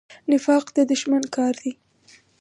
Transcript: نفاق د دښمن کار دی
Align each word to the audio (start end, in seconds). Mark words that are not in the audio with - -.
نفاق 0.31 0.65
د 0.75 0.77
دښمن 0.91 1.23
کار 1.35 1.53
دی 1.61 1.71